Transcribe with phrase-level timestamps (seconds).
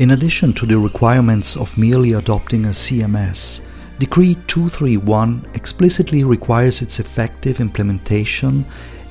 [0.00, 3.60] In addition to the requirements of merely adopting a CMS,
[3.98, 8.64] Decree 231 explicitly requires its effective implementation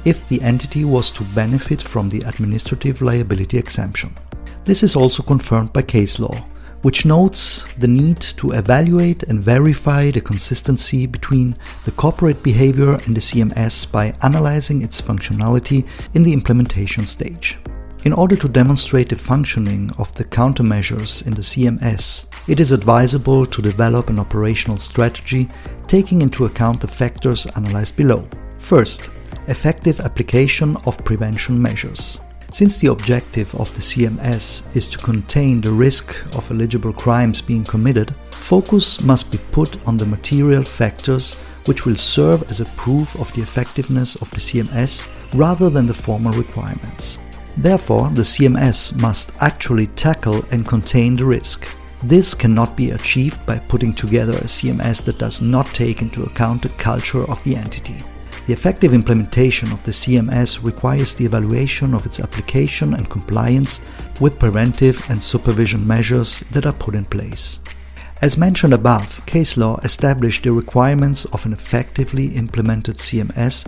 [0.03, 4.17] if the entity was to benefit from the administrative liability exemption.
[4.63, 6.35] This is also confirmed by case law,
[6.81, 13.15] which notes the need to evaluate and verify the consistency between the corporate behavior and
[13.15, 17.59] the CMS by analyzing its functionality in the implementation stage.
[18.05, 23.45] In order to demonstrate the functioning of the countermeasures in the CMS, it is advisable
[23.45, 25.49] to develop an operational strategy
[25.85, 28.25] taking into account the factors analyzed below.
[28.57, 29.09] First,
[29.47, 32.21] effective application of prevention measures.
[32.51, 37.65] Since the objective of the CMS is to contain the risk of eligible crimes being
[37.65, 41.33] committed, focus must be put on the material factors
[41.65, 45.05] which will serve as a proof of the effectiveness of the CMS
[45.37, 47.19] rather than the formal requirements.
[47.61, 51.67] Therefore, the CMS must actually tackle and contain the risk.
[52.01, 56.61] This cannot be achieved by putting together a CMS that does not take into account
[56.61, 57.97] the culture of the entity.
[58.47, 63.81] The effective implementation of the CMS requires the evaluation of its application and compliance
[64.21, 67.59] with preventive and supervision measures that are put in place.
[68.21, 73.67] As mentioned above, case law established the requirements of an effectively implemented CMS,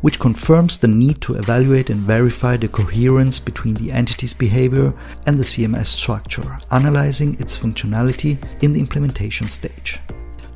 [0.00, 4.92] which confirms the need to evaluate and verify the coherence between the entity's behavior
[5.26, 9.98] and the CMS structure, analyzing its functionality in the implementation stage.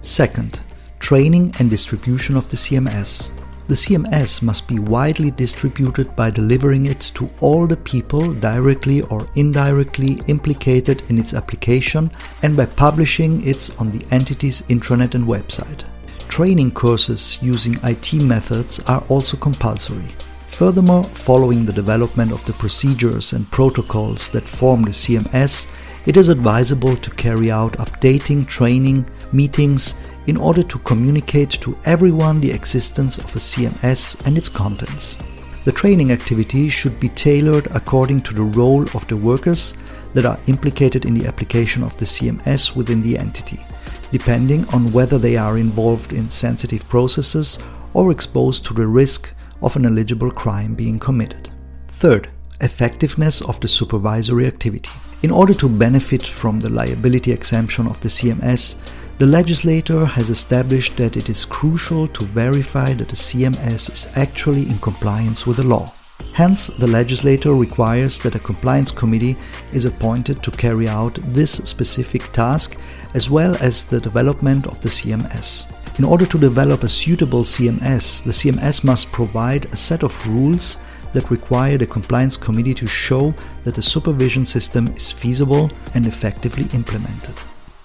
[0.03, 0.61] Second,
[0.99, 3.31] training and distribution of the CMS.
[3.69, 9.29] The CMS must be widely distributed by delivering it to all the people directly or
[9.37, 12.11] indirectly implicated in its application
[12.43, 15.85] and by publishing it on the entity's intranet and website.
[16.31, 20.15] Training courses using IT methods are also compulsory.
[20.47, 25.67] Furthermore, following the development of the procedures and protocols that form the CMS,
[26.07, 32.41] it is advisable to carry out updating training, meetings, in order to communicate to everyone
[32.41, 35.17] the existence of a CMS and its contents.
[35.65, 39.75] The training activity should be tailored according to the role of the workers
[40.15, 43.61] that are implicated in the application of the CMS within the entity,
[44.11, 47.59] depending on whether they are involved in sensitive processes
[47.95, 49.33] or exposed to the risk
[49.63, 51.51] of an eligible crime being committed.
[51.89, 52.29] Third,
[52.61, 54.91] effectiveness of the supervisory activity.
[55.23, 58.77] In order to benefit from the liability exemption of the CMS,
[59.19, 64.63] the legislator has established that it is crucial to verify that the CMS is actually
[64.63, 65.93] in compliance with the law.
[66.33, 69.37] Hence, the legislator requires that a compliance committee
[69.73, 72.79] is appointed to carry out this specific task
[73.15, 75.67] as well as the development of the CMS.
[75.99, 80.79] In order to develop a suitable CMS, the CMS must provide a set of rules
[81.13, 86.67] that require the compliance committee to show that the supervision system is feasible and effectively
[86.73, 87.35] implemented.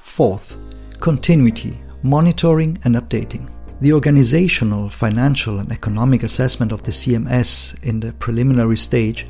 [0.01, 0.55] Fourth,
[0.99, 3.49] continuity, monitoring, and updating.
[3.81, 9.27] The organizational, financial, and economic assessment of the CMS in the preliminary stage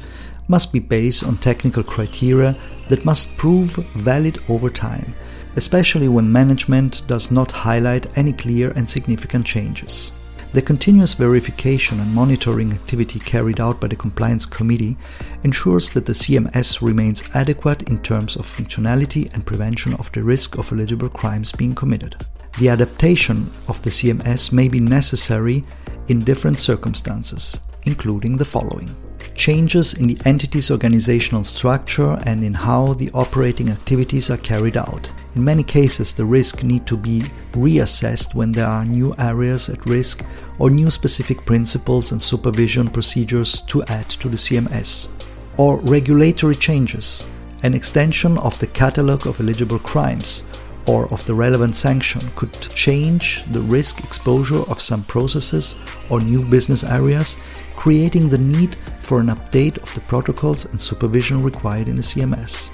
[0.47, 2.55] must be based on technical criteria
[2.87, 5.15] that must prove valid over time,
[5.55, 10.11] especially when management does not highlight any clear and significant changes.
[10.53, 14.95] The continuous verification and monitoring activity carried out by the Compliance Committee
[15.43, 20.57] ensures that the CMS remains adequate in terms of functionality and prevention of the risk
[20.59, 22.15] of eligible crimes being committed.
[22.59, 25.65] The adaptation of the CMS may be necessary
[26.07, 28.95] in different circumstances, including the following
[29.35, 35.11] changes in the entity's organizational structure and in how the operating activities are carried out.
[35.35, 37.19] In many cases, the risk need to be
[37.51, 40.25] reassessed when there are new areas at risk
[40.57, 45.09] or new specific principles and supervision procedures to add to the CMS.
[45.57, 47.25] Or regulatory changes,
[47.63, 50.43] an extension of the catalog of eligible crimes
[50.87, 55.75] or of the relevant sanction could change the risk exposure of some processes
[56.09, 57.37] or new business areas,
[57.75, 62.69] creating the need for an update of the protocols and supervision required in the CMS.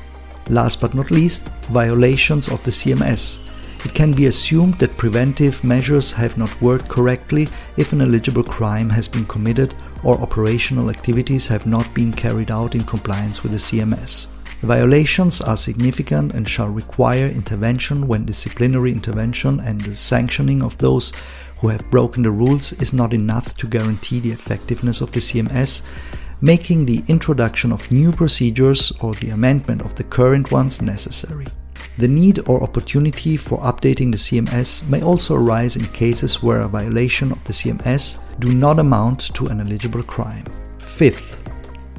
[0.49, 3.47] Last but not least, violations of the CMS.
[3.85, 7.43] It can be assumed that preventive measures have not worked correctly
[7.77, 12.75] if an eligible crime has been committed or operational activities have not been carried out
[12.75, 14.27] in compliance with the CMS.
[14.61, 20.77] The violations are significant and shall require intervention when disciplinary intervention and the sanctioning of
[20.77, 21.11] those
[21.57, 25.81] who have broken the rules is not enough to guarantee the effectiveness of the CMS
[26.41, 31.45] making the introduction of new procedures or the amendment of the current ones necessary.
[31.97, 36.67] The need or opportunity for updating the CMS may also arise in cases where a
[36.67, 40.45] violation of the CMS do not amount to an eligible crime.
[40.79, 41.37] Fifth,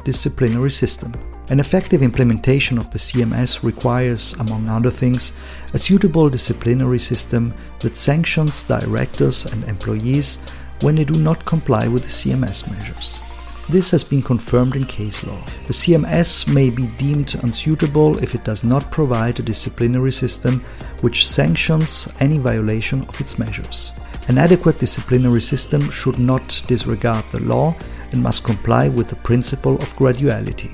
[0.05, 1.13] disciplinary system.
[1.49, 5.33] An effective implementation of the CMS requires, among other things,
[5.75, 10.39] a suitable disciplinary system that sanctions directors and employees
[10.81, 13.21] when they do not comply with the CMS measures.
[13.69, 15.41] This has been confirmed in case law.
[15.67, 20.61] The CMS may be deemed unsuitable if it does not provide a disciplinary system
[21.01, 23.93] which sanctions any violation of its measures.
[24.29, 27.75] An adequate disciplinary system should not disregard the law
[28.13, 30.71] and must comply with the principle of graduality.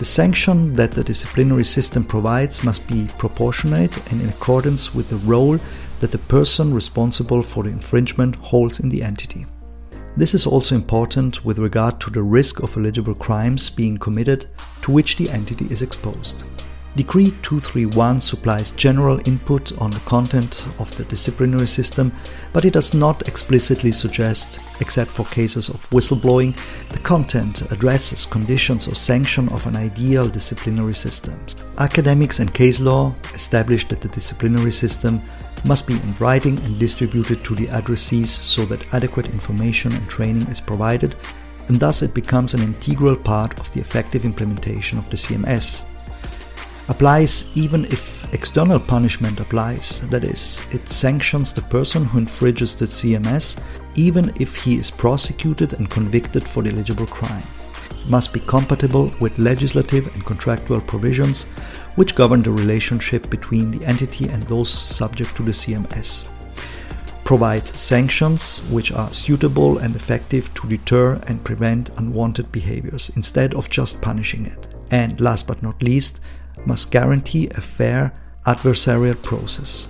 [0.00, 5.18] The sanction that the disciplinary system provides must be proportionate and in accordance with the
[5.18, 5.58] role
[5.98, 9.44] that the person responsible for the infringement holds in the entity.
[10.16, 14.46] This is also important with regard to the risk of eligible crimes being committed
[14.80, 16.44] to which the entity is exposed.
[16.96, 22.12] Decree 231 supplies general input on the content of the disciplinary system,
[22.52, 26.52] but it does not explicitly suggest, except for cases of whistleblowing,
[26.88, 31.38] the content addresses conditions or sanction of an ideal disciplinary system.
[31.78, 35.20] Academics and case law establish that the disciplinary system
[35.64, 40.42] must be in writing and distributed to the addressees so that adequate information and training
[40.48, 41.14] is provided,
[41.68, 45.89] and thus it becomes an integral part of the effective implementation of the CMS.
[46.90, 52.84] Applies even if external punishment applies, that is, it sanctions the person who infringes the
[52.84, 53.56] CMS
[53.96, 57.44] even if he is prosecuted and convicted for the eligible crime.
[57.92, 61.44] It Must be compatible with legislative and contractual provisions
[61.94, 66.26] which govern the relationship between the entity and those subject to the CMS.
[67.24, 73.70] Provides sanctions which are suitable and effective to deter and prevent unwanted behaviors instead of
[73.70, 74.66] just punishing it.
[74.90, 76.20] And last but not least,
[76.66, 78.12] must guarantee a fair
[78.46, 79.88] adversarial process.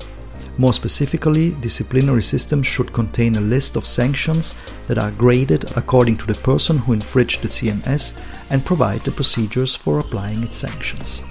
[0.59, 4.53] More specifically, disciplinary systems should contain a list of sanctions
[4.89, 8.21] that are graded according to the person who infringed the CMS
[8.51, 11.30] and provide the procedures for applying its sanctions.